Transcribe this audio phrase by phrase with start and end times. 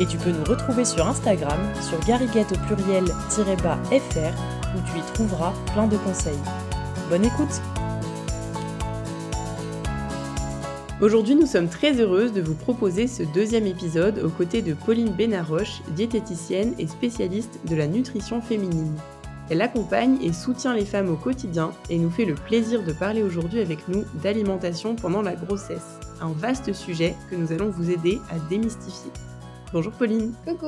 [0.00, 4.32] Et tu peux nous retrouver sur Instagram, sur gariguette au pluriel-fr,
[4.74, 6.38] où tu y trouveras plein de conseils.
[7.10, 7.60] Bonne écoute
[11.02, 15.10] Aujourd'hui, nous sommes très heureuses de vous proposer ce deuxième épisode aux côtés de Pauline
[15.10, 18.96] Benaroche, diététicienne et spécialiste de la nutrition féminine.
[19.50, 23.22] Elle accompagne et soutient les femmes au quotidien et nous fait le plaisir de parler
[23.22, 28.20] aujourd'hui avec nous d'alimentation pendant la grossesse, un vaste sujet que nous allons vous aider
[28.30, 29.10] à démystifier.
[29.72, 30.34] Bonjour Pauline.
[30.46, 30.66] Coucou.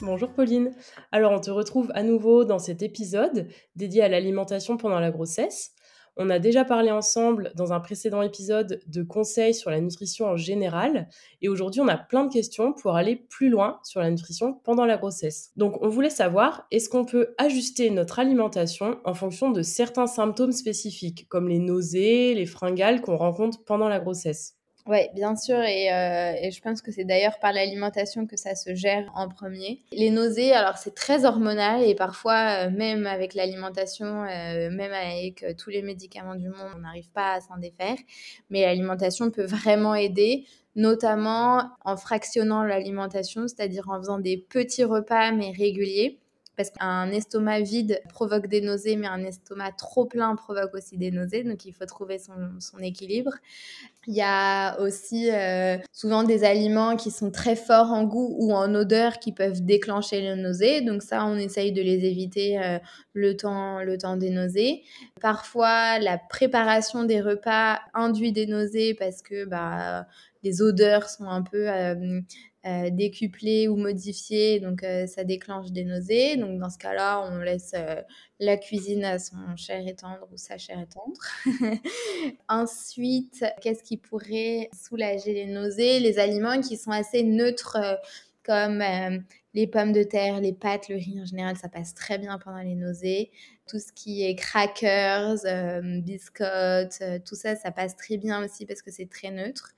[0.00, 0.72] Bonjour Pauline.
[1.12, 5.72] Alors on te retrouve à nouveau dans cet épisode dédié à l'alimentation pendant la grossesse.
[6.16, 10.36] On a déjà parlé ensemble dans un précédent épisode de conseils sur la nutrition en
[10.38, 11.08] général
[11.42, 14.86] et aujourd'hui on a plein de questions pour aller plus loin sur la nutrition pendant
[14.86, 15.50] la grossesse.
[15.56, 20.52] Donc on voulait savoir est-ce qu'on peut ajuster notre alimentation en fonction de certains symptômes
[20.52, 24.57] spécifiques comme les nausées, les fringales qu'on rencontre pendant la grossesse?
[24.88, 28.54] Oui, bien sûr, et, euh, et, je pense que c'est d'ailleurs par l'alimentation que ça
[28.54, 29.82] se gère en premier.
[29.92, 35.44] Les nausées, alors c'est très hormonal et parfois, euh, même avec l'alimentation, euh, même avec
[35.58, 37.98] tous les médicaments du monde, on n'arrive pas à s'en défaire.
[38.48, 45.32] Mais l'alimentation peut vraiment aider, notamment en fractionnant l'alimentation, c'est-à-dire en faisant des petits repas
[45.32, 46.18] mais réguliers
[46.58, 51.12] parce qu'un estomac vide provoque des nausées, mais un estomac trop plein provoque aussi des
[51.12, 51.44] nausées.
[51.44, 52.32] Donc il faut trouver son,
[52.80, 53.30] équilibre.
[54.08, 58.52] Il y a aussi euh, souvent des aliments qui sont très forts en goût ou
[58.52, 60.80] en odeur qui peuvent déclencher les nausées.
[60.80, 62.78] Donc ça, on essaye de les éviter euh,
[63.12, 64.82] le, temps, le temps des nausées.
[65.20, 70.06] Parfois, la préparation des repas induit des nausées parce que bah,
[70.42, 72.20] les odeurs sont un peu euh,
[72.66, 76.36] euh, décuplé ou modifié, donc euh, ça déclenche des nausées.
[76.36, 78.02] Donc dans ce cas-là, on laisse euh,
[78.40, 81.20] la cuisine à son cher et tendre ou sa chair et tendre.
[82.48, 86.00] Ensuite, qu'est-ce qui pourrait soulager les nausées?
[86.00, 87.78] Les aliments qui sont assez neutres
[88.42, 88.82] comme
[89.54, 92.58] les pommes de terre, les pâtes, le riz en général, ça passe très bien pendant
[92.58, 93.30] les nausées.
[93.68, 98.66] Tout ce qui est crackers, euh, biscottes, euh, tout ça, ça passe très bien aussi
[98.66, 99.72] parce que c'est très neutre.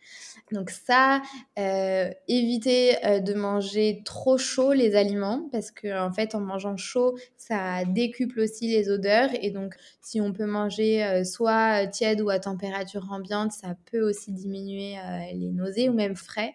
[0.52, 1.22] Donc ça,
[1.58, 7.18] euh, éviter de manger trop chaud les aliments parce que en fait, en mangeant chaud,
[7.36, 12.38] ça décuple aussi les odeurs et donc si on peut manger soit tiède ou à
[12.38, 14.96] température ambiante, ça peut aussi diminuer
[15.34, 16.54] les nausées ou même frais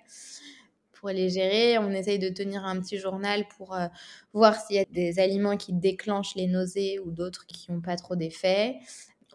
[1.14, 1.78] les gérer.
[1.78, 3.88] On essaye de tenir un petit journal pour euh,
[4.34, 7.96] voir s'il y a des aliments qui déclenchent les nausées ou d'autres qui n'ont pas
[7.96, 8.76] trop d'effet.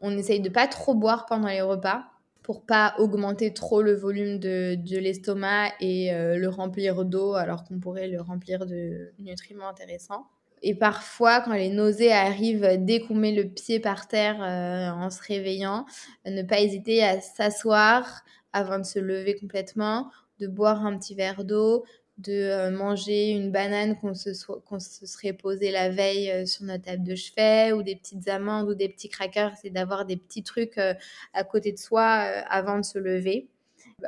[0.03, 2.05] On essaye de pas trop boire pendant les repas
[2.43, 7.79] pour pas augmenter trop le volume de, l'estomac et euh, le remplir d'eau alors qu'on
[7.79, 10.27] pourrait le remplir de nutriments intéressants.
[10.63, 15.11] Et parfois, quand les nausées arrivent dès qu'on met le pied par terre euh, en
[15.11, 15.87] se réveillant,
[16.27, 20.11] ne pas hésiter à s'asseoir avant de se lever complètement
[20.41, 21.85] de boire un petit verre d'eau,
[22.21, 26.85] de euh, manger une banane qu'on se, se, serait posé la veille euh, sur notre
[26.85, 30.43] table de chevet, ou des petites amandes ou des petits crackers, c'est d'avoir des petits
[30.43, 30.95] trucs euh,
[31.33, 33.49] à côté de soi avant de se lever.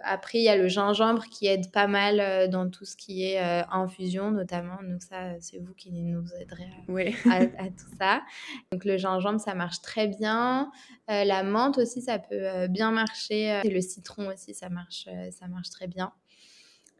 [0.04, 3.38] Après, il y a le gingembre qui aide pas mal dans tout ce qui est
[3.70, 4.78] infusion, notamment.
[4.82, 6.70] Donc ça, c'est vous qui nous aiderez
[7.30, 8.22] à, tout ça.
[8.72, 10.70] Donc le gingembre, ça marche très bien.
[11.08, 13.60] la menthe aussi, ça peut bien marcher.
[13.64, 16.10] Et le citron aussi, ça marche, ça marche très bien.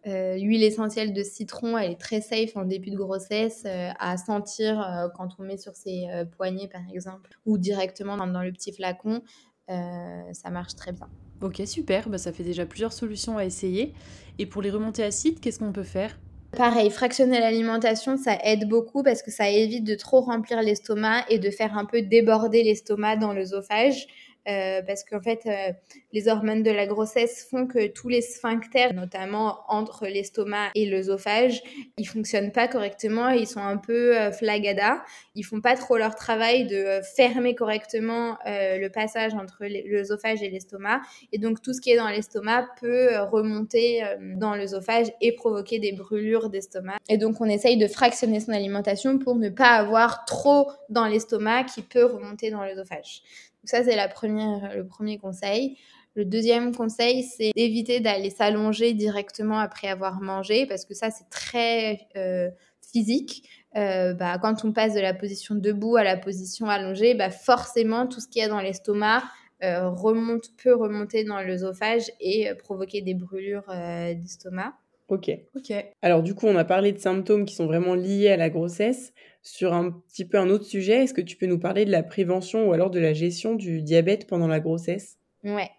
[0.07, 4.17] Euh, l'huile essentielle de citron, elle est très safe en début de grossesse euh, à
[4.17, 8.73] sentir euh, quand on met sur ses poignets par exemple ou directement dans, le petit
[8.73, 9.23] flacon.
[9.69, 11.09] ça marche très bien.
[11.41, 13.95] Ok, super, bah, ça fait déjà plusieurs solutions à essayer.
[14.39, 16.19] Et pour les remontées acides, qu'est-ce qu'on peut faire?
[16.57, 21.39] Pareil, fractionner l'alimentation, ça aide beaucoup parce que ça évite de trop remplir l'estomac et
[21.39, 24.07] de faire un peu déborder l'estomac dans l'œsophage.
[24.49, 25.73] Euh, parce qu'en fait, euh,
[26.13, 31.63] les hormones de la grossesse font que tous les sphincters, notamment entre l'estomac et l'œsophage,
[31.97, 35.05] ils fonctionnent pas correctement ils sont un peu euh, flagada.
[35.35, 41.01] Ils font pas trop leur travail de fermer correctement le passage entre l'œsophage et l'estomac.
[41.33, 44.03] Et donc, tout ce qui est dans l'estomac peut remonter
[44.37, 46.99] dans l'œsophage et provoquer des brûlures d'estomac.
[47.09, 51.65] Et donc, on essaye de fractionner son alimentation pour ne pas avoir trop dans l'estomac
[51.65, 53.23] qui peut remonter dans l'œsophage
[53.65, 55.79] ça, c'est la première, le premier conseil.
[56.15, 61.29] Le deuxième conseil, c'est d'éviter d'aller s'allonger directement après avoir mangé, parce que ça, c'est
[61.31, 62.51] très euh,
[62.93, 63.49] physique.
[63.75, 68.21] bah, quand on passe de la position debout à la position allongée, bah, forcément, tout
[68.21, 69.23] ce qu'il y a dans l'estomac
[69.63, 74.75] remonte, peut remonter dans l'œsophage et provoquer des brûlures d'estomac.
[75.13, 75.31] Ok.
[75.55, 75.73] Ok.
[76.01, 79.13] Alors du coup, on a parlé de symptômes qui sont vraiment liés à la grossesse.
[79.43, 82.03] Sur un petit peu un autre sujet, est-ce que tu peux nous parler de la
[82.03, 85.19] prévention ou alors de la gestion du diabète pendant la grossesse?
[85.43, 85.71] Ouais.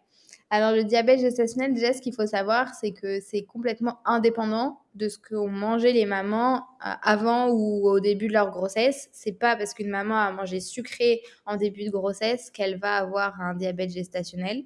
[0.49, 5.09] Alors le diabète gestationnel, déjà, ce qu'il faut savoir, c'est que c'est complètement indépendant de
[5.09, 9.09] ce qu'ont mangé les mamans euh, avant ou au début de leur grossesse.
[9.11, 13.41] C'est pas parce qu'une maman a mangé sucré en début de grossesse qu'elle va avoir
[13.41, 14.63] un diabète gestationnel.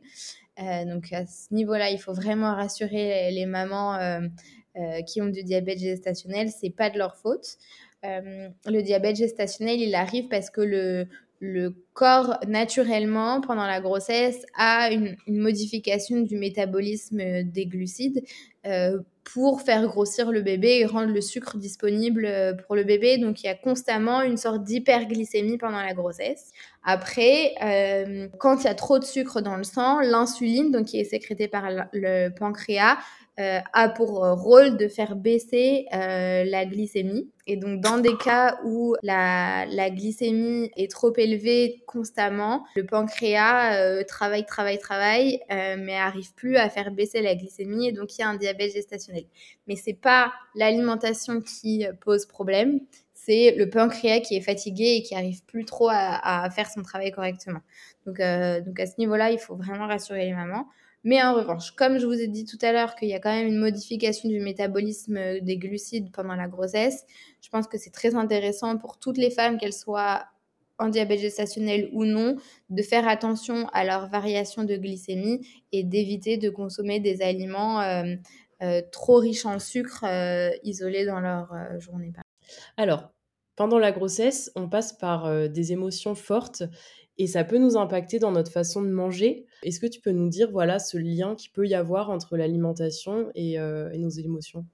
[0.59, 5.43] Euh, donc à ce niveau-là, il faut vraiment rassurer les, mamans euh, qui ont du
[5.43, 6.49] diabète gestationnel.
[6.49, 7.59] C'est pas de leur faute.
[8.03, 11.07] Le diabète gestationnel, il arrive parce que le,
[11.39, 18.23] le corps, naturellement, pendant la grossesse, a une, modification du métabolisme des glucides
[18.65, 23.17] euh, pour faire grossir le bébé et rendre le sucre disponible euh, pour le bébé.
[23.17, 26.51] Donc, il y a constamment une sorte d'hyperglycémie pendant la grossesse.
[26.83, 30.99] Après, euh, quand il y a trop de sucre dans le sang, l'insuline, donc qui
[30.99, 32.97] est sécrétée par le pancréas,
[33.39, 37.29] euh, a pour euh, rôle de faire baisser euh, la glycémie.
[37.45, 44.03] Et donc, dans des cas où la, la glycémie est trop élevée constamment, le pancréas
[44.05, 48.23] travaille, travaille, travaille, mais arrive plus à faire baisser la glycémie et donc il y
[48.23, 49.23] a un diabète gestationnel.
[49.67, 52.81] Mais c'est pas l'alimentation qui pose problème,
[53.13, 56.81] c'est le pancréas qui est fatigué et qui arrive plus trop à, à faire son
[56.81, 57.61] travail correctement.
[58.05, 60.67] Donc, donc à ce niveau-là, il faut vraiment rassurer les mamans.
[61.03, 63.33] Mais en revanche, comme je vous ai dit tout à l'heure qu'il y a quand
[63.33, 67.05] même une modification du métabolisme des glucides pendant la grossesse,
[67.41, 70.25] je pense que c'est très intéressant pour toutes les femmes, qu'elles soient
[70.79, 72.35] en diabète gestationnel ou non,
[72.69, 78.15] de faire attention à leur variation de glycémie et d'éviter de consommer des aliments euh,
[78.61, 82.11] euh, trop riches en sucre euh, isolés dans leur journée.
[82.77, 83.09] Alors,
[83.55, 86.63] pendant la grossesse, on passe par des émotions fortes
[87.17, 89.45] et ça peut nous impacter dans notre façon de manger.
[89.63, 93.31] Est-ce que tu peux nous dire voilà ce lien qui peut y avoir entre l'alimentation
[93.35, 94.65] et, euh, nos émotions?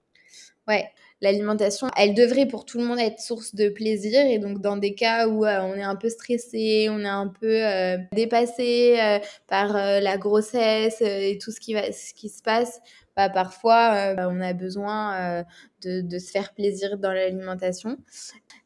[0.68, 0.86] Ouais,
[1.22, 4.25] l'alimentation, elle devrait pour tout le monde être source de plaisir.
[4.25, 7.28] Et donc, dans des cas où euh, on est un peu stressé, on est un
[7.28, 11.74] peu euh, dépassé par la grossesse et tout ce qui,
[12.30, 12.80] se passe,
[13.18, 15.44] bah, parfois, on a besoin
[15.84, 17.98] de, se faire plaisir dans l'alimentation.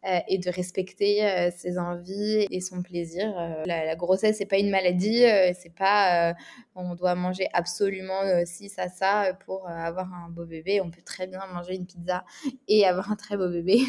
[0.07, 3.25] Euh, et de respecter euh, ses envies et son plaisir.
[3.37, 5.23] Euh, la, grossesse, c'est pas une maladie,
[5.53, 6.33] c'est pas
[6.75, 10.79] on doit manger absolument ci, ça, ça pour avoir un beau bébé.
[10.79, 12.23] On peut très bien manger une pizza
[12.69, 13.81] et avoir un très beau bébé.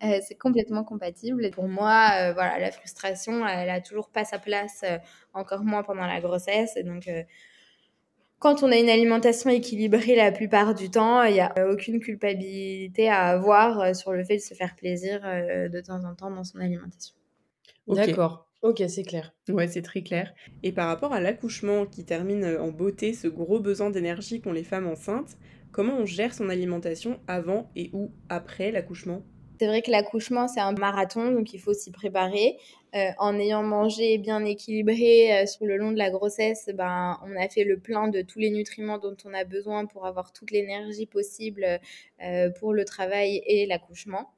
[0.22, 1.50] c'est complètement compatible.
[1.50, 4.82] Pour moi, voilà, la frustration, elle a toujours pas sa place,
[5.34, 6.78] encore moins pendant la grossesse.
[6.84, 7.10] Donc,
[8.44, 13.08] quand on a une alimentation équilibrée la plupart du temps, il n'y a aucune culpabilité
[13.08, 16.30] à avoir euh, sur le fait de se faire plaisir euh, de temps en temps
[16.30, 17.14] dans son alimentation.
[17.88, 18.46] D'accord.
[18.60, 19.32] Ok, c'est clair.
[19.48, 20.34] Ouais, c'est très clair.
[20.62, 24.52] Et par rapport à l'accouchement qui termine euh, en beauté ce gros besoin d'énergie qu'ont
[24.52, 25.38] les femmes enceintes,
[25.72, 29.22] comment on gère son alimentation avant et ou après l'accouchement?
[29.58, 32.58] C'est vrai que l'accouchement, c'est un marathon, donc il faut s'y préparer.
[32.94, 37.34] Euh, en ayant mangé bien équilibré euh, sur le long de la grossesse, ben, on
[37.34, 40.52] a fait le plein de tous les nutriments dont on a besoin pour avoir toute
[40.52, 41.66] l'énergie possible
[42.22, 44.30] euh, pour le travail et l'accouchement.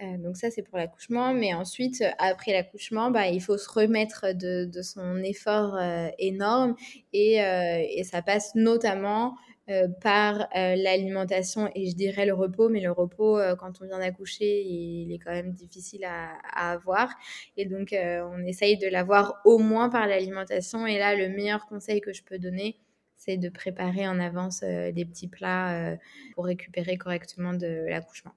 [0.00, 1.34] donc ça, c'est pour l'accouchement.
[1.34, 5.76] Mais ensuite, après l'accouchement, ben, il faut se remettre de, son effort
[6.18, 6.76] énorme
[7.12, 9.34] et, et, ça passe notamment
[9.68, 13.86] euh, par euh, l'alimentation et je dirais le repos, mais le repos, euh, quand on
[13.86, 17.08] vient d'accoucher, il est quand même difficile à, à avoir.
[17.56, 20.86] Et donc, on essaye de l'avoir au moins par l'alimentation.
[20.86, 22.78] Et là, le meilleur conseil que je peux donner,
[23.16, 25.96] c'est de préparer en avance des petits plats
[26.34, 28.32] pour récupérer correctement de l'accouchement.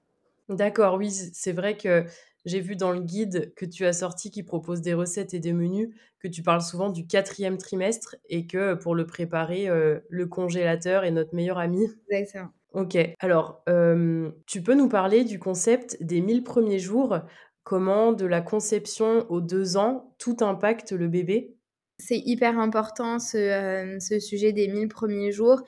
[0.48, 2.04] D'accord, oui, c'est vrai que
[2.44, 5.52] j'ai vu dans le guide que tu as sorti qui propose des recettes et des
[5.52, 10.26] menus que tu parles souvent du quatrième trimestre et que pour le préparer, euh, le
[10.26, 11.86] congélateur est notre meilleur ami.
[12.10, 12.50] Exactement.
[12.72, 17.18] Ok, alors euh, tu peux nous parler du concept des 1000 premiers jours,
[17.64, 21.56] comment de la conception aux deux ans, tout impacte le bébé?
[21.98, 25.62] C'est hyper important ce, euh, ce, sujet des 1000 premiers jours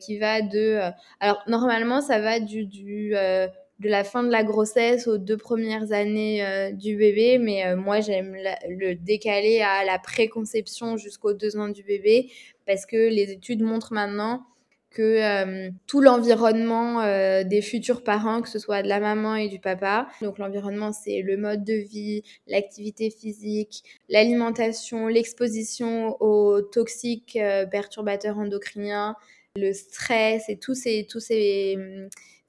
[0.00, 0.78] qui va de...
[1.20, 3.14] alors normalement ça va du, du
[3.78, 7.76] de la fin de la grossesse aux deux premières années euh, du bébé, mais euh,
[7.76, 8.36] moi j'aime
[8.68, 12.30] le décaler à la préconception jusqu'aux deux ans du bébé
[12.66, 14.46] parce que les études montrent maintenant
[14.90, 17.02] que euh, tout l'environnement
[17.44, 21.20] des futurs parents, que ce soit de la maman et du papa, donc l'environnement c'est
[21.20, 27.38] le mode de vie, l'activité physique, l'alimentation, l'exposition aux toxiques
[27.70, 29.16] perturbateurs endocriniens,
[29.54, 31.76] le stress et tous ces, tous ces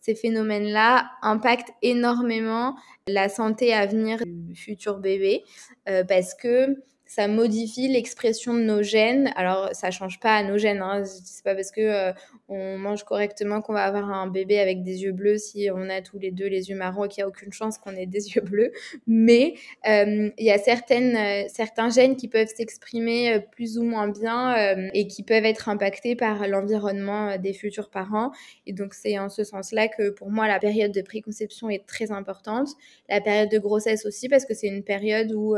[0.08, 2.76] ces phénomènes-là impactent énormément
[3.08, 5.44] la santé à venir du futur bébé
[5.90, 9.32] euh, parce que ça modifie l'expression de nos gènes.
[9.36, 10.82] Alors, ça change pas à nos gènes.
[10.82, 11.04] Hein.
[11.06, 12.12] C'est pas parce que euh,
[12.50, 16.02] on mange correctement qu'on va avoir un bébé avec des yeux bleus si on a
[16.02, 18.28] tous les deux les yeux marrons et qu'il n'y a aucune chance qu'on ait des
[18.36, 18.72] yeux bleus.
[19.08, 19.56] Mais
[19.88, 24.56] euh, il y a certaines, euh, certains gènes qui peuvent s'exprimer plus ou moins bien
[24.94, 28.32] et qui peuvent être impactés par l'environnement des futurs parents.
[28.66, 32.12] Et donc, c'est en ce sens-là que pour moi, la période de préconception est très
[32.12, 32.70] importante.
[33.10, 35.56] La période de grossesse aussi, parce que c'est une période où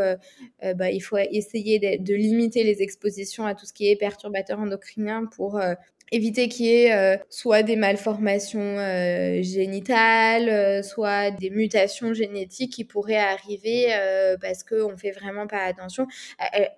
[0.76, 5.26] bah, il faut essayer de, limiter les expositions à tout ce qui est perturbateur endocrinien
[5.26, 5.74] pour euh,
[6.12, 12.74] éviter qu'il y ait euh, soit des malformations euh, génitales, euh, soit des mutations génétiques
[12.74, 13.88] qui pourraient arriver
[14.42, 16.08] parce qu'on ne fait vraiment pas attention.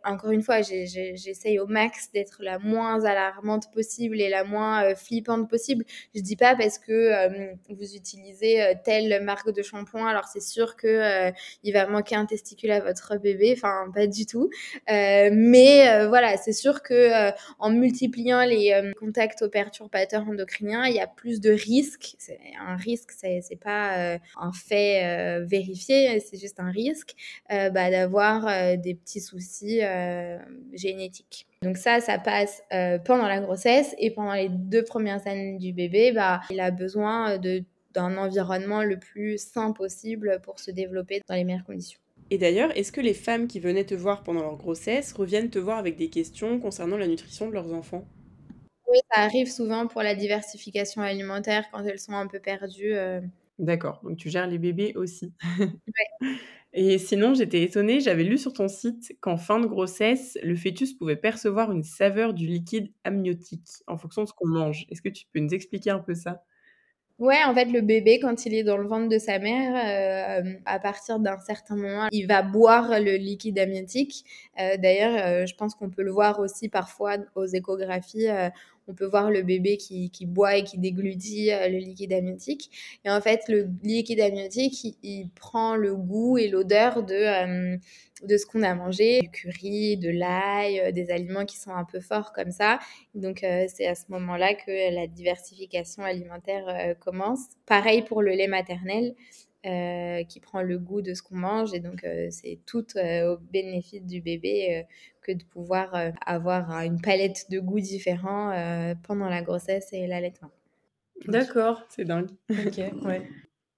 [0.04, 5.50] encore une fois, j'essaye au max d'être la moins alarmante possible et la moins flippante
[5.50, 5.86] possible.
[6.16, 11.32] Je dis pas parce que vous utilisez telle marque de shampoing, alors c'est sûr que
[11.64, 13.54] il va manquer un testicule à votre bébé.
[13.56, 14.50] Enfin, pas du tout.
[14.88, 21.08] mais voilà, c'est sûr que en multipliant les contacts aux perturbateurs endocriniens, il y a
[21.08, 22.16] plus de risques.
[22.60, 27.16] Un risque, c'est n'est pas euh, un fait euh, vérifié, c'est juste un risque
[27.52, 29.82] euh, bah, d'avoir des petits soucis
[30.74, 31.48] génétiques.
[31.62, 32.64] Donc ça, ça passe
[33.06, 37.38] pendant la grossesse et pendant les deux premières années du bébé, bah, il a besoin
[37.94, 42.00] d'un environnement le plus sain possible pour se développer dans les meilleures conditions.
[42.32, 45.60] Et d'ailleurs, est-ce que les femmes qui venaient te voir pendant leur grossesse reviennent te
[45.60, 48.06] voir avec des questions concernant la nutrition de leurs enfants?
[48.92, 52.94] Oui, ça arrive souvent pour la diversification alimentaire quand elles sont un peu perdues.
[52.94, 53.22] Euh.
[53.58, 55.34] D'accord, donc tu gères les bébés aussi.
[56.74, 60.94] Et sinon, j'étais étonnée, j'avais lu sur ton site qu'en fin de grossesse, le fœtus
[60.94, 64.86] pouvait percevoir une saveur du liquide amniotique en fonction de ce qu'on mange.
[64.90, 66.44] Est-ce que tu peux nous expliquer un peu ça?
[67.20, 70.54] Ouais, en fait, le bébé, quand il est dans le ventre de sa mère, euh,
[70.66, 74.26] à partir d'un certain moment, il va boire le liquide amniotique.
[74.60, 78.28] Euh, d'ailleurs, je pense qu'on peut le voir aussi parfois aux échographies
[78.88, 82.70] on peut voir le bébé qui, boit et qui déglutit euh, le liquide amniotique.
[83.06, 87.78] Et en fait, le liquide amniotique, il, prend le goût et l'odeur de, euh,
[88.24, 91.86] de ce qu'on a mangé, du curry, de l'ail, euh, des aliments qui sont un
[91.86, 92.80] peu forts comme ça.
[93.16, 97.42] Donc, c'est à ce moment-là que la diversification alimentaire commence.
[97.66, 99.16] Pareil pour le lait maternel.
[99.64, 101.72] Qui prend le goût de ce qu'on mange.
[101.76, 104.86] Et donc, c'est tout au bénéfice du bébé
[105.22, 105.94] que de pouvoir
[106.26, 108.54] avoir une palette de goûts différents
[109.04, 110.50] pendant la grossesse et l'allaitement.
[111.28, 111.84] D'accord.
[111.90, 112.30] C'est dingue.
[112.50, 113.28] Ok, ouais.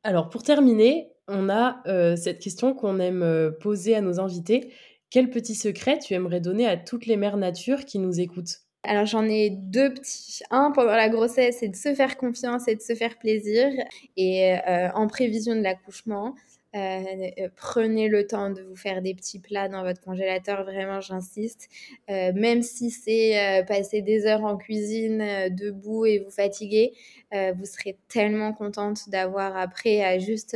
[0.04, 1.82] Alors, pour terminer, on a
[2.16, 4.72] cette question qu'on aime poser à nos invités.
[5.10, 8.64] Quel petit secret tu aimerais donner à toutes les mères nature qui nous écoutent?
[8.82, 10.42] Alors j'en ai deux petits.
[10.50, 13.70] Un pendant la grossesse, c'est de se faire confiance et de se faire plaisir.
[14.18, 16.53] Et euh, en prévision de l'accouchement, euh, euh,
[17.56, 21.70] prenez le temps de vous faire des petits plats dans votre congélateur, vraiment j'insiste.
[22.10, 26.94] Euh, même si c'est passer des heures en cuisine debout et vous fatiguer,
[27.32, 30.56] vous serez tellement contente d'avoir après à juste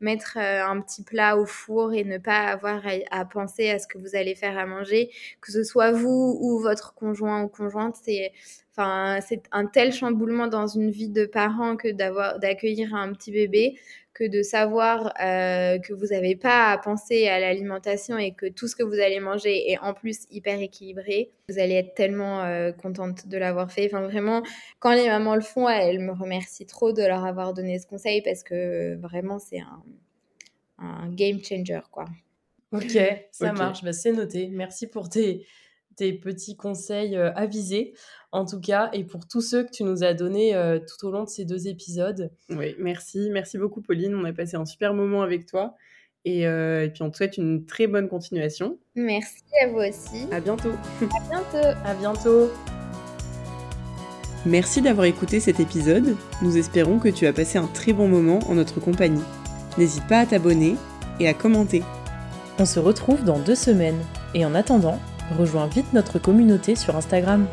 [0.00, 3.96] mettre un petit plat au four et ne pas avoir à, penser à ce que
[3.96, 8.32] vous allez faire à manger, que ce soit vous ou votre conjoint ou conjointe, c'est
[8.72, 13.32] Enfin, c'est un tel chamboulement dans une vie de parent que d'avoir d'accueillir un petit
[13.32, 13.76] bébé
[14.20, 18.68] que de savoir euh, que vous n'avez pas à penser à l'alimentation et que tout
[18.68, 22.70] ce que vous allez manger est en plus hyper équilibré, vous allez être tellement euh,
[22.70, 23.86] contente de l'avoir fait.
[23.86, 24.42] Enfin, vraiment,
[24.78, 28.20] quand les mamans le font, elles me remercient trop de leur avoir donné ce conseil
[28.20, 29.82] parce que vraiment, c'est un,
[30.78, 32.04] un game changer, quoi.
[32.72, 32.98] Ok,
[33.32, 34.48] ça marche, bah, c'est noté.
[34.52, 35.46] Merci pour tes,
[36.00, 37.92] tes petits conseils euh, avisés,
[38.32, 41.10] en tout cas, et pour tous ceux que tu nous as donnés euh, tout au
[41.10, 42.30] long de ces deux épisodes.
[42.48, 43.28] Oui, merci.
[43.30, 44.14] Merci beaucoup, Pauline.
[44.14, 45.74] On a passé un super moment avec toi.
[46.24, 48.78] Et, euh, puis, on te souhaite une très bonne continuation.
[48.94, 50.26] Merci à vous aussi.
[50.32, 50.72] À bientôt.
[51.02, 51.68] À bientôt.
[51.84, 52.50] à bientôt.
[54.46, 56.16] Merci d'avoir écouté cet épisode.
[56.40, 59.24] Nous espérons que tu as passé un très bon moment en notre compagnie.
[59.76, 60.76] N'hésite pas à t'abonner
[61.18, 61.82] et à commenter.
[62.58, 64.00] On se retrouve dans deux semaines.
[64.34, 64.98] Et en attendant,
[65.38, 67.46] rejoins vite notre communauté sur Instagram.